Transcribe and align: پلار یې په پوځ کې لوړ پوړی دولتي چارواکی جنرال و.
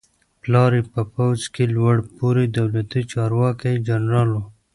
پلار 0.41 0.71
یې 0.77 0.83
په 0.93 1.01
پوځ 1.13 1.39
کې 1.53 1.63
لوړ 1.75 1.95
پوړی 2.15 2.45
دولتي 2.57 3.01
چارواکی 3.11 3.75
جنرال 3.87 4.29
و. 4.33 4.35